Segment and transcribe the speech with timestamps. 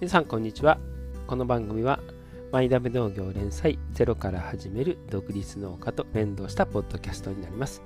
[0.00, 0.78] 皆さんこんにちは。
[1.26, 1.98] この番組は
[2.52, 7.82] マイダメ農業連載ゼロから始める独立農家と連動したポッドキャストになります。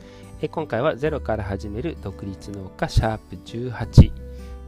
[0.51, 4.13] 今回はゼロから始める独立農家シャープ18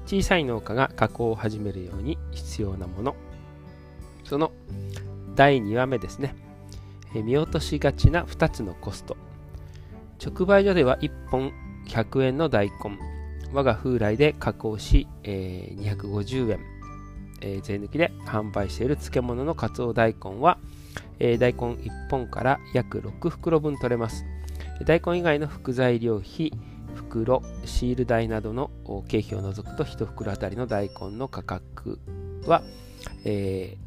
[0.06, 3.14] 小さい農家が加工を始めるように必要なもの。
[4.24, 4.50] その
[5.34, 6.34] 第2話目ですね。
[7.12, 9.18] 見落としがちな2つのコスト。
[10.18, 11.52] 直売所では1本
[11.88, 12.98] 100円の大根。
[13.52, 16.73] 我が風来で加工し、えー、250円。
[17.40, 20.58] えー、税抜きで販売している漬物のかつお大根は、
[21.18, 24.24] えー、大根1本から約6袋分取れます。
[24.86, 26.52] 大根以外の副材料費、
[26.94, 28.70] 袋、シール代などの
[29.08, 32.00] 経費を除くと1袋あたりの大根の価格
[32.46, 32.62] は、
[33.24, 33.84] えー、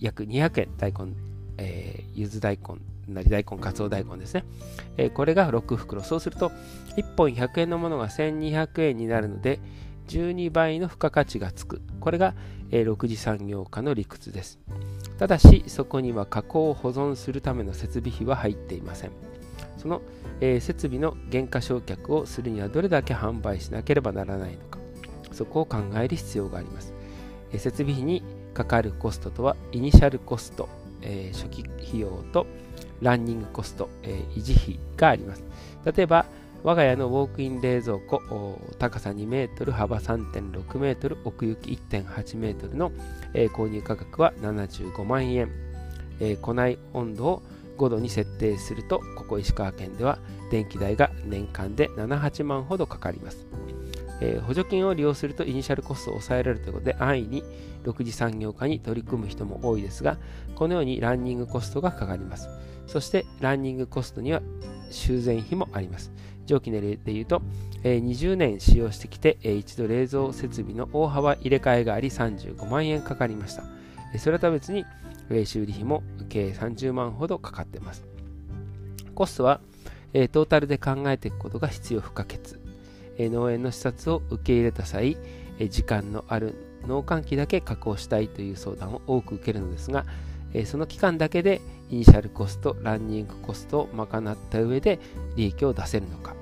[0.00, 1.12] 約200円、大根、
[1.58, 2.76] えー、ゆず大根、
[3.12, 4.44] なり大根、かつお大根ですね、
[4.96, 6.02] えー、これが6袋。
[6.02, 6.50] そうすると、
[6.96, 9.60] 1本100円のものが1200円になるので、
[10.08, 11.82] 12倍の付加価値がつく。
[12.00, 12.34] これが、
[12.70, 14.58] えー、6次産業化の理屈です。
[15.18, 19.10] ただし、そこには加工を保存するための設備費は入っていません。
[19.78, 20.02] その、
[20.40, 24.78] え、設備の原価償却をするにはどれだけ販売しなければならないのか、
[25.32, 26.92] そこを考える必要があります。
[27.52, 30.68] え、設備費にかかるコストとは、イニシャルコスト、
[31.02, 32.46] え初期費用と
[33.02, 35.44] ランニングコスト、え維持費があります。
[35.84, 36.26] 例えば、
[36.64, 38.22] 我が家のウォークイン冷蔵庫、
[38.78, 42.90] 高さ2メートル、幅3.6メートル、奥行き1.8メートルの、
[43.34, 45.52] えー、購入価格は75万円。
[46.20, 47.42] えー、庫内温度を
[47.76, 50.18] 5度に設定すると、ここ石川県では
[50.50, 53.46] 電気代が年間で7、8万ほどかかります。
[54.20, 57.44] えー、補助金を利用するとイニシャルコストを抑えられるということで安易に
[57.84, 60.18] 6次産業化に取り組む人も多いですが
[60.54, 62.48] このようにランニングコストがかかります
[62.86, 64.42] そしてランニングコストには
[64.90, 66.12] 修繕費もあります
[66.46, 67.42] 上記の例で言うと、
[67.82, 73.64] えー、20年使用してきて、えー、一度冷蔵設備の大幅入れ替えがあり35万円かかりました。
[74.12, 74.84] えー、それとは別に、
[75.30, 78.04] えー、修理費も計30万ほどかかっています。
[79.14, 79.60] コストは、
[80.12, 82.63] えー、トータルで考えていくことが必要不可欠。
[83.18, 85.16] 農園の視察を受け入れた際、
[85.70, 86.54] 時間のある
[86.86, 90.04] 農閑期だけ確保したいという相談を多く受けるのですが、
[90.66, 91.60] その期間だけで
[91.90, 95.00] イニシャルコスト、ランニングコストを賄った上で
[95.36, 96.34] 利益を出せるのか、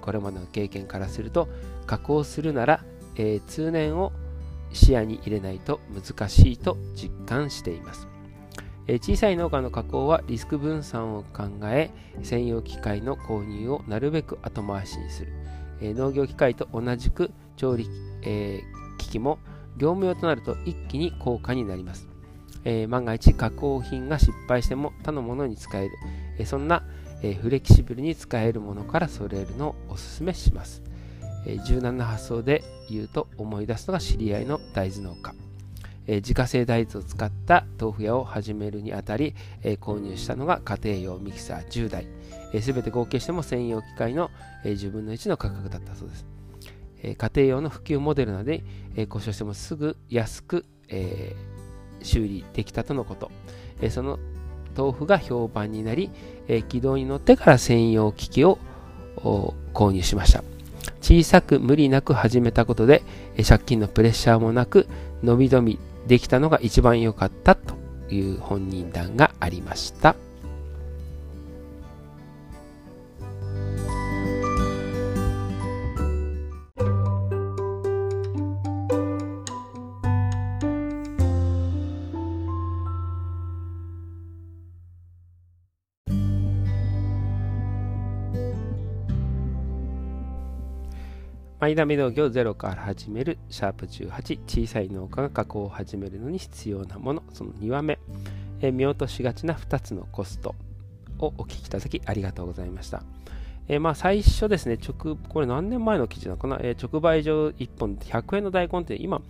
[0.00, 1.48] これまでの経験からすると、
[1.86, 2.84] 加工するなら、
[3.46, 4.12] 通年を
[4.72, 8.06] 視野に入れないと難しいと実感しています。
[9.02, 11.90] 小さい農家の加工はリスク分散を考え、
[12.22, 15.32] 専用機械の購入をなるべく後回しにする。
[15.80, 17.88] え農業機械と同じく調理、
[18.22, 18.62] え
[18.98, 19.38] 機器も
[19.76, 22.08] 業務用となると一気に高価になります。
[22.64, 25.90] え、万が一加工品が失敗しても他のものに使える、
[26.38, 26.82] え、そんな、
[27.22, 30.82] え、フレキシブルに使えるものからそれるのをおすすめします、
[31.46, 35.34] え柔軟な発想で言うと思い出すのが知り合いの大豆農家、
[36.08, 42.06] え自家製大豆を使った豆腐屋を始めるにあたり、え購入したのが家庭用ミキサー10台
[42.62, 44.30] すべ、て合計しても専用機械の、
[44.64, 46.26] え10分の1の価格だったそうです、
[47.02, 48.64] え家庭用の普及モデルなので、
[48.96, 51.36] え故障してもすぐ安く、え
[52.02, 53.30] 修理できたとのこと。
[53.82, 54.18] えその
[54.76, 56.10] 豆腐が評判になり、
[56.48, 58.58] え軌道に乗ってから専用機器を
[59.74, 60.42] 購入しました。
[61.02, 63.02] 小さく無理なく始めたことで、
[63.46, 64.86] 借金のプレッシャーもなく、
[65.22, 67.74] 伸び伸びできたのが一番良かったと
[68.10, 70.14] いう本人談がありました。
[91.60, 97.98] マイナメ農業ゼロから始めるシャープ18小さい農家が加工を始めるのに必要なものその2話目、
[98.60, 100.54] え見落としがちな2つのコスト
[101.18, 103.02] をお聞きいただきありがとうございました。
[103.66, 109.20] え、まあ最初ですね、直、これ何年前の記事なのかな、え、直売所1本100円の大根って今、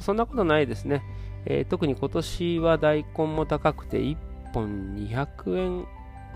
[0.00, 1.02] そんなことないですね。
[1.44, 4.16] え、特に今年は大根も高くて1
[4.54, 5.86] 本200円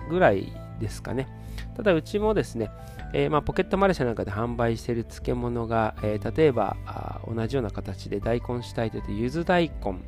[0.09, 1.29] ぐらいですかね。
[1.77, 2.71] ただうちもですね、
[3.13, 9.99] えー、まあ、ポケットマルシェなんかで販売している漬物が、えー、例えばあ同じような形で大根したいというと、ゆず大根。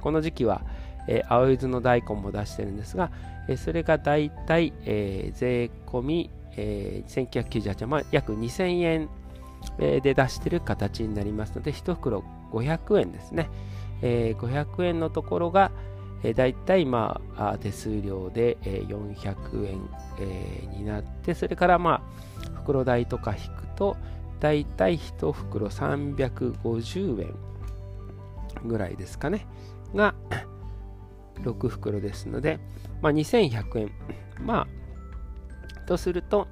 [0.00, 0.62] この時期は、
[1.08, 3.10] えー、青ゆずの大根も出してるんですが、
[3.48, 9.08] えそれが大体、え税込み、え1998円、まあ、約2000円、
[9.78, 13.48] えで出してる形になりますので、1袋500円ですね。
[14.02, 15.72] え500円のところが、
[16.22, 19.88] えー、大体、まあ、手数料で、えー、400円、
[20.20, 22.02] えー、になって、それから、ま
[22.46, 23.96] あ、袋代とか引くと、
[24.40, 27.34] 大体1袋350円、
[28.64, 29.46] ぐらいですかね。
[29.94, 30.14] が
[31.42, 32.58] 6袋ですので、
[33.00, 33.90] まあ、2100円。
[34.40, 34.78] まあ
[35.86, 36.48] とすると、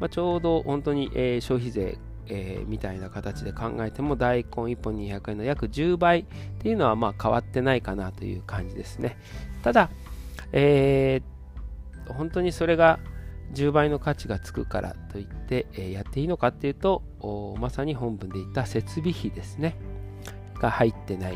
[0.00, 1.98] まあ、ちょうど本当に、え、消費税
[2.34, 6.24] えー、みたいな形で考えても大根1本200円の約10倍っ
[6.58, 9.18] ていうのはまあ変わってないかなという感じですね。
[9.62, 9.90] ただ、
[10.52, 12.98] えー、本当にそれが
[13.52, 17.02] 10倍の価値がつくからといって、えー、やっていいのかっていうと
[17.60, 19.76] まさに本文で言った設備費ですね。
[20.58, 21.34] が入ってない。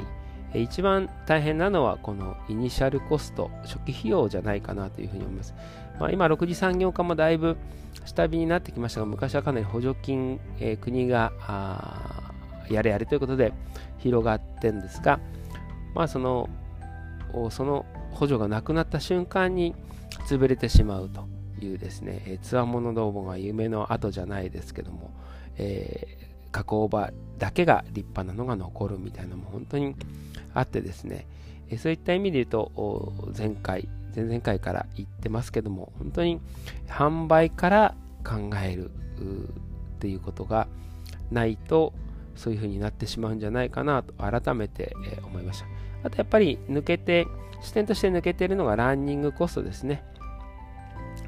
[0.54, 5.54] 一番大変なのはこのイニシャルコスト初期費用じゃないかなというふうに思います、
[5.98, 7.56] まあ、今6次産業化もだいぶ
[8.04, 11.32] 下火になってきましたが昔はかなり補助金、えー、国が
[12.70, 13.52] やれやれということで
[13.98, 15.18] 広がってんですが
[15.94, 16.48] まあその
[17.50, 19.74] その補助がなくなった瞬間に
[20.26, 21.26] 潰れてしまうと
[21.60, 25.10] いうですね、えー、つわものどもが夢の後じゃないですけども、
[25.58, 29.94] えー、加工場だけが立派なのが残るみたいなのも本当に
[30.54, 31.26] あってですね、
[31.68, 36.40] えそういった意味で言うと前回前々回から言ってますけども本当に
[36.88, 40.66] 販売から考えるっていうことが
[41.30, 41.92] ないと
[42.34, 45.66] そういう風になってしまうんじゃないかなと改めて思いました。
[46.02, 47.26] あとやっぱり抜けて
[47.62, 50.02] 視点として抜けてるのがランニングコストですね。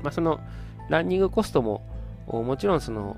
[0.03, 0.41] まあ、その
[0.89, 1.83] ランニングコストも
[2.27, 3.17] もちろんその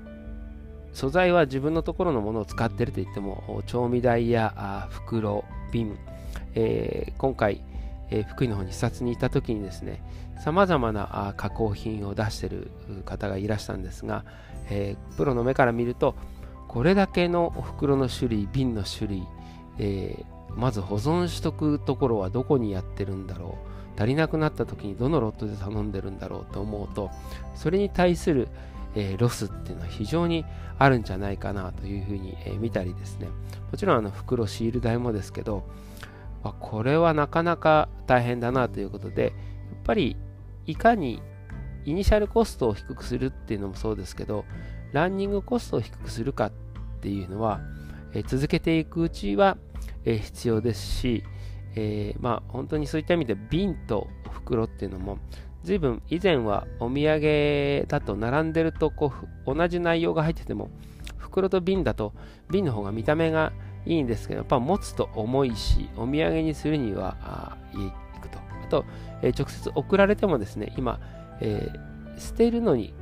[0.93, 5.97] 素材は自分のところのものを使ってると言っても調味台や袋瓶、
[6.55, 7.61] えー、今回、
[8.11, 10.03] え、福井の方に視察に行った時にですね
[10.43, 12.71] さまざまな加工品を出してる
[13.05, 14.25] 方がいらしたんですが、
[14.69, 16.15] え、プロの目から見ると
[16.67, 19.23] これだけの袋の種類瓶の種類、
[19.79, 20.23] え
[20.55, 23.57] まず保存しとくところはどこにやってるんだろ
[23.97, 27.11] う足りなくなった時にどのロットで頼んでるんだろうと思うと
[27.55, 28.47] それに対する、
[28.95, 30.45] えー、ロスっていうのは非常に
[30.79, 33.27] あるんじゃないかなというふうに、えー、見たりですね。
[33.71, 35.63] もちろんあの袋シール代もですけど、
[36.49, 39.33] あ、これはなかなか大変だなということでやっ
[39.83, 40.17] ぱり
[40.65, 41.21] いかに
[41.85, 44.45] イニシャルコストを低くするっていうのもそうですけど
[44.91, 46.51] ランニングコストを低くするかっ
[47.01, 47.61] ていうのは、
[48.13, 49.57] え、続けていくうちは、
[50.03, 51.23] え必要ですし、
[51.75, 55.17] えー、まあ本当にそういった意味で瓶と袋っていうのも
[55.63, 59.13] 随分以前はお土産だと並んでるとこ
[59.45, 60.69] う同じ内容が入ってても
[61.17, 62.13] 袋と瓶だと
[62.49, 63.53] 瓶の方が見た目が
[63.85, 68.37] いいんですけどやっぱ持つと重いしお土産にするにはあいくと。
[68.37, 68.85] あと、
[69.21, 70.99] えー、直接送られてもですね今、
[71.39, 72.93] えー、捨てるのに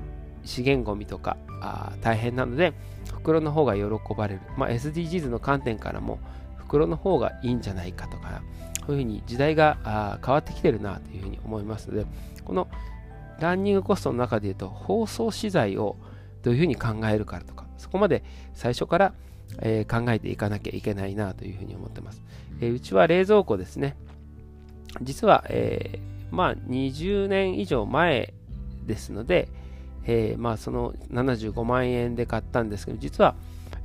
[0.44, 2.74] 資源ごみとかあ大変なので
[3.14, 3.84] 袋の方が喜
[4.18, 6.20] ばれる、まあ、SDGs の観点からも
[6.70, 8.44] 袋の方がいいんじゃないかとか、
[8.86, 12.06] そういうふうに時代が変わってきてるなというふうに思いますので、
[12.44, 12.68] この
[13.40, 15.98] ランニングコストの中で言うと、包装資材を
[16.44, 18.24] どういうふうに考えるかとか、そこまで
[18.54, 19.14] 最初から、
[19.62, 22.22] えー、考えていかなきゃいけないなというふうに思ってます。
[22.62, 23.96] えー、うちは冷蔵庫ですね。
[25.02, 28.34] 実は、えー、まあ20年以上前
[28.86, 29.50] ですので、
[30.06, 33.36] え、まあその75万円で買ったんですけど、実は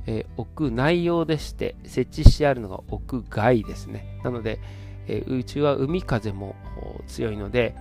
[0.07, 4.59] えー、屋内用でして設置してあるのが屋外ですねなので、
[5.07, 6.55] え、うちは海風も
[7.07, 7.75] 強いので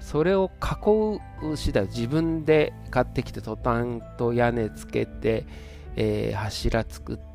[0.00, 5.44] それを囲う次第自分で買ってきてトタンと屋根つけて、
[5.96, 7.27] えー、柱作って、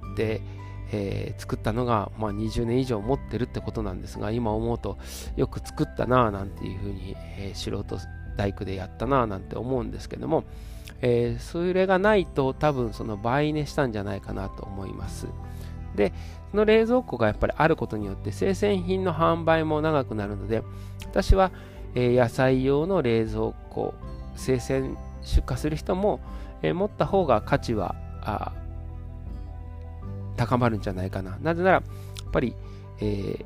[0.91, 4.99] えー、作ったのが、まあ、20年以上持ってるってことなんですが今思うと
[5.35, 7.97] よく作ったなぁなんていうふうに、えー、素人
[8.37, 10.43] 大工でやったなぁなんて思うんですけども、
[11.01, 15.27] えー、それがないと多分その倍値したんじゃないかなと思います。
[15.95, 16.13] で、
[16.51, 20.63] その冷蔵庫がやっぱりあることによって生鮮品の販売も長くなるので、
[21.05, 21.51] 私は、
[21.95, 23.93] えー、野菜用の冷蔵庫、
[24.35, 26.19] 生鮮出荷する人も、
[26.61, 27.95] えー、持った方が価値は
[30.35, 31.37] 高まるんじゃないかな。
[31.41, 31.83] なぜなら、や
[32.27, 32.55] っぱり、
[32.99, 33.45] えー、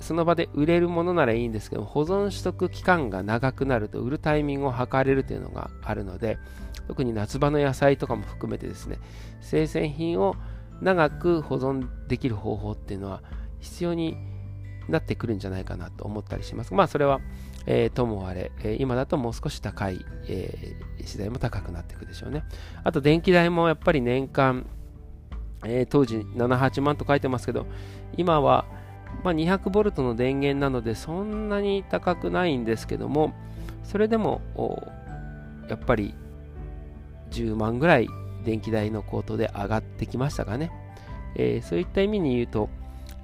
[0.00, 6.38] その場で売れるものならいいんですけど保存しとく期間が長くなると売るタイミングを測れるというのがあるので
[6.86, 8.98] 特に夏場の野菜とかも含めてですね
[9.40, 10.36] 生鮮品を
[10.80, 13.22] 長く保存できる方法っていうのは
[13.58, 14.16] 必要に
[14.88, 16.72] なってくるんじゃないかなと思ったりします。
[16.72, 17.20] まあそれは、
[17.66, 22.44] えー、ともあれ、えー、今だともう少し高い、えー、資材も高くなっていくでしょうね。
[22.84, 24.66] あと電気代もやっぱり年間、
[25.64, 27.66] えー、当時7、8万と書いてますけど、
[28.16, 28.64] 今は、
[29.24, 33.32] まあ、200ボルトの電源なのでそんなに高くないんですけども、
[33.84, 34.40] それでも
[35.68, 36.14] やっぱり
[37.30, 38.08] 10万ぐらい
[38.44, 40.70] 電気代の高騰で上がってきましたかね。
[41.36, 42.68] えー、そういった意味に言うと、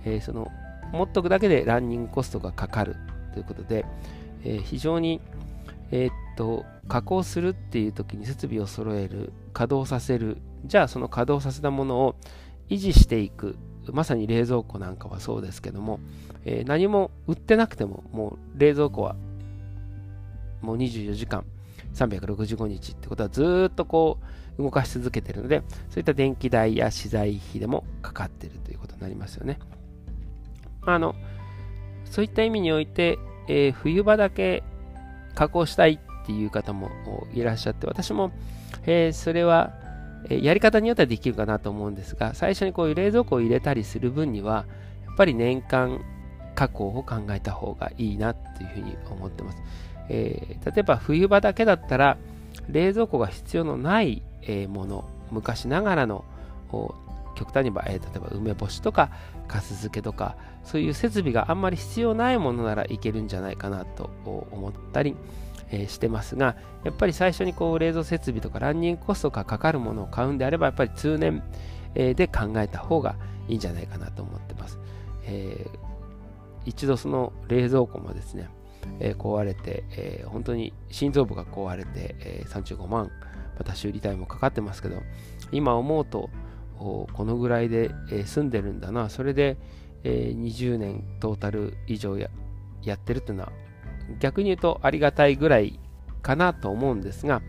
[0.05, 0.51] えー、その
[0.93, 2.97] 持っとくだけでランニングコストがかかる
[3.33, 3.85] ということで、
[4.45, 5.21] えー、非常に、
[5.91, 10.37] えっと加工するっていう時に設備を揃える稼働させる。
[10.67, 12.17] じゃあその稼働させたものを
[12.69, 13.57] 維持していく。
[13.93, 16.01] まさに冷蔵庫なんかはそうですけども、
[16.45, 19.15] えー、何も売ってなくてももう冷蔵庫は
[20.61, 21.45] もう24時間。
[21.95, 24.19] 365日ってことはずっとこ
[24.59, 29.59] う動かし続けてるのでそういった電気代や資材費でもかかってるということになりますよね。
[30.83, 31.15] あの
[32.05, 33.19] そういった意味において、
[33.49, 34.63] えー、冬場だけ
[35.35, 36.91] 加工したいっていう方も
[37.35, 38.33] いらっしゃって私も、
[38.87, 39.75] えー、それは
[40.29, 44.65] やり方によってはできるかなと思うんですが最初にこういう冷蔵庫を入れたりする分には
[45.07, 46.01] やっぱり年間
[46.55, 49.59] 加工を考えた方がいいなっていうふうに思ってます、
[50.09, 52.17] えー、例えば冬場だけだったら
[52.71, 56.25] 冷蔵庫が必要のない、えもの昔ながらの
[57.35, 59.11] 極端に言えば、えー、例えば梅干しとか
[59.49, 65.17] かす漬けとかそういう設備があんまり必要ないものならいけるんじゃないかなと思ったり、
[65.83, 71.43] えしてますが、やっぱり最初にこう冷蔵設備とかランニングコストがかかるものを買うんであれば、やっぱり通年、
[71.95, 73.17] えで考えた方が
[73.49, 74.79] いいんじゃないかなと思ってます。
[75.27, 75.79] えー、
[76.67, 78.49] 一度その冷蔵庫もですね、
[79.01, 83.11] えー、壊れて、えー、本当に心臓部が壊れて、え35万、
[83.59, 85.03] また修理代もかかってますけど、
[85.53, 86.31] 今思うと、
[86.77, 89.57] このぐらいで、え住んでるんだな、それで、
[90.03, 92.29] え20年トータル以上や
[92.83, 93.53] やってるっていうのは
[94.21, 95.79] 逆に言うとありがたいぐらい
[96.23, 97.43] かなと思うんですが、やっ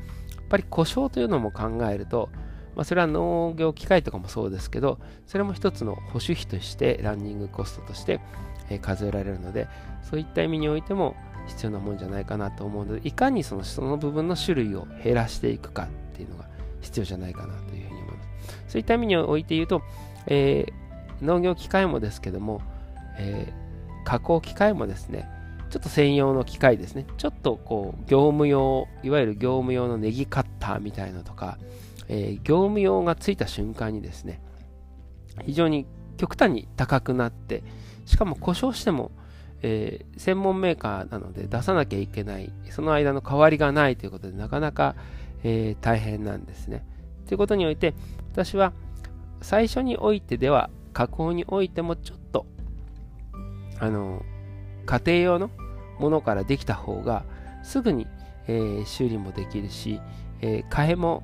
[0.50, 2.30] ぱり故障というのも考えると、
[2.76, 8.20] まあ、それは農業機械とかもそうですけど、それも一つの保守費としてランニングコストとして
[8.82, 9.68] 数えられるので、
[10.04, 11.16] そういった意味においても
[11.48, 16.46] 必要なもんじゃないかなと思うので、いかにそのその部分の種類を減らしていくかっていうのが
[16.82, 18.30] 必要じゃないかなというふうに思います。
[18.68, 19.82] そういった意味において言うと、
[20.28, 22.62] えー、農業機械もですけども、
[23.18, 25.30] えー、加工機械もですね、
[25.76, 27.06] ちょっと専用の機械ですね。
[27.18, 31.58] ちょっとこう、業務用、いわゆる業務用のネギカッターみたいなとか、
[32.08, 34.40] えー、業務用がついた瞬間にですね、
[35.44, 37.62] 非常に極端に高くなって、
[38.06, 39.12] しかも故障しても、
[39.64, 44.96] えー、専門メーカーなので出さなきゃいけない、その間の代わりがないということで、なかなか、
[45.44, 46.86] えー、大変なんですね。
[47.28, 47.96] ということにおいて、
[48.32, 48.72] 私は
[49.42, 52.46] 最初においてでは、加工においてもちょっと、
[53.82, 54.24] あの、
[54.86, 55.50] 家庭用の
[56.00, 57.24] ものからできた方が
[57.64, 58.08] すぐに、
[58.48, 60.00] えー、修理もできるし、
[60.42, 61.24] えー、替えも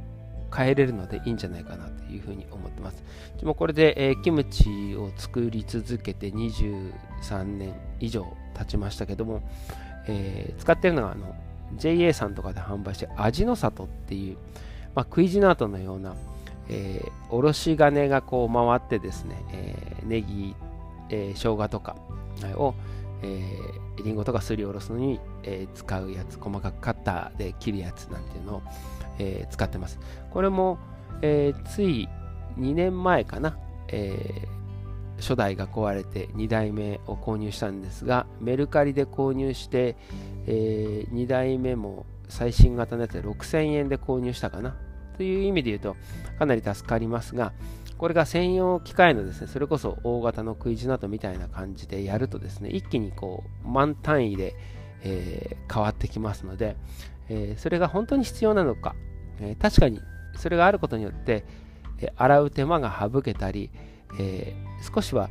[0.56, 3.04] 変えれるのでいいんじゃないかなというふうに思ってます。
[3.40, 8.26] でもこれで、えー、キムチを作り続けて23年以上
[8.58, 9.42] 経ちましたけども、
[10.08, 11.36] えー、使ってるのがあの
[11.78, 14.38] JA さんとかで販売して味の里っていう、
[14.94, 16.16] まあ、クイジナートのような、
[16.70, 20.56] えー、おろし金がこう回ってですね、えー、ネギ、
[21.10, 21.96] えー、生姜とか
[22.56, 22.76] を、
[23.24, 28.62] えー、リンゴとかすりおろすのに、えー、使うやつ、細かくカッターで切るやつなんていうのを、
[29.20, 30.00] えー、使ってます。
[30.32, 30.80] これも、
[31.22, 32.10] えー、つい
[32.58, 33.58] 2年前かな、
[33.90, 39.96] えー、初代が壊れて2代目を購入したんですが、メルカリで購入して、
[40.48, 44.76] えー、2代目も最新型のやつで6000円で購入したかな。
[45.18, 45.96] という意味で言うと、
[46.40, 47.54] かなり助かりますが、
[48.02, 54.56] これが専用機械のですね、それこそ大型のクイズなどみたいな感じでやるとですね、一気にこう、満単位で、
[55.04, 56.78] えー、変わってきますので、
[57.30, 58.96] えー、それが本当に必要なのか、
[59.40, 60.00] えー、確かに
[60.36, 61.46] それがあることによって、
[62.02, 63.70] え洗う手間が省けたり、
[64.20, 64.56] え
[64.96, 65.30] 少しは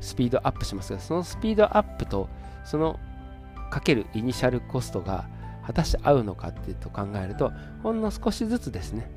[0.00, 2.28] スピードアップしますが、そのスピードアップと、
[2.64, 3.00] その
[3.72, 5.28] かけるイニシャルコストが
[5.66, 7.50] 果たして合うのかっていうと考えると、
[7.82, 9.10] ほんの少しずつですね、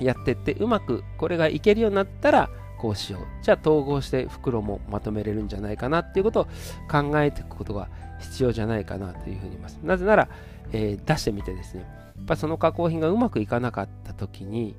[0.00, 3.22] やってってうまくこれがいけるようになったらこうしよう。
[3.42, 6.44] じゃあ統合して袋もまとめれるんじゃないかなっていうことを
[6.90, 7.88] 考えていくことが
[8.20, 9.78] 必要じゃないかなというふうに言います。
[9.82, 10.28] なぜなら、
[10.72, 11.82] えー、出してみてですね。
[12.16, 14.74] やっぱその加工品がうまくいかなかった時に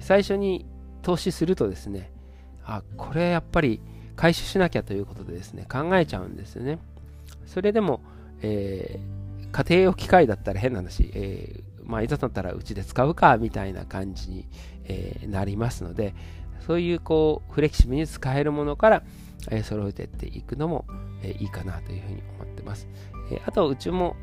[0.00, 0.66] 最初に
[1.02, 2.10] 投資するとですね
[2.64, 3.80] あこれやっぱり
[4.16, 6.78] 回収しなきゃということでですね考えちゃうんですよね。
[7.46, 8.00] それでも、
[8.42, 11.59] えー、家庭用機械だったら変な話、え
[11.90, 14.48] まあ、いざとなったらうちで使うかみたいな感じに、
[14.84, 16.14] え、なりますので、
[16.66, 19.02] そういうこうフレキシブルに使えるものから、
[19.50, 20.84] え、揃えていっていくのも、
[21.22, 22.88] え、いいかなというふうに思ってます。
[23.32, 24.16] え、あと、うちも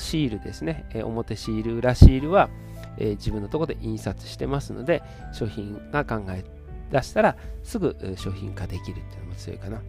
[0.00, 2.48] シールですね、え、表シール、裏シールは、
[2.96, 6.44] え、自分のところで印刷してますので、商品が考え
[6.90, 9.82] 出したらすぐ商品化できるっていうのも強いかな。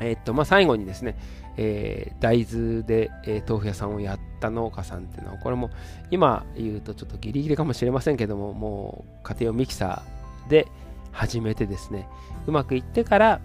[0.00, 1.16] え、っと、まあ、最後にですね、
[1.56, 5.70] えー、大豆で、え、豆腐屋さんをやってた農家さんっていうのは、これも
[6.10, 10.66] 今言うとちょっとギリギリかもしれませんけども、もう家庭用ミキサーで
[11.12, 12.08] 始めてですね、
[12.46, 13.40] うまくいってから、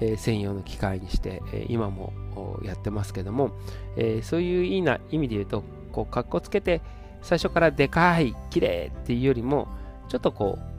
[0.00, 2.12] えー、専用の機械にして、え今も
[2.62, 3.52] やってますけども、
[3.96, 6.80] えそういういいな意味で言うと、こう、かっこつけて、
[7.22, 9.68] 最初からでかい、綺麗っていうよりも、
[10.08, 10.72] ちょっとこう、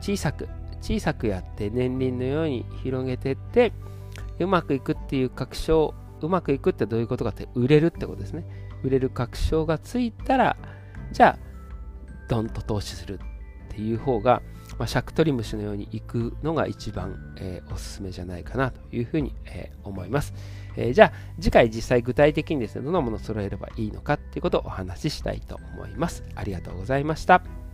[0.00, 0.48] 小さく、
[0.80, 3.72] 小さくやって年輪のように広げてって
[4.38, 8.44] うまくいくっていう確証うまくいくってどういうことかって売れるってことですね。
[8.82, 10.56] 売れる確証がついたら
[11.12, 11.46] じゃあ
[12.28, 13.18] ドンと投資するっ
[13.68, 14.42] ていう方が、
[14.78, 20.34] まあ、シャクトリムシのように行くのが一番、えー、おすすめじゃないかなというふうに、えー、思います、
[20.76, 26.24] えー、じゃあ次回実際具体的にですねどんなものを揃えればいいのかっていうことをお話ししたいと思います。
[26.34, 27.65] ありがとうございました。